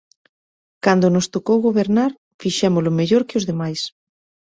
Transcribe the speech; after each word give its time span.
Cando 0.85 1.07
nos 1.15 1.27
tocou 1.35 1.57
gobernar, 1.67 2.11
fixémolo 2.41 2.95
mellor 2.99 3.23
que 3.27 3.37
os 3.39 3.47
demais. 3.49 3.81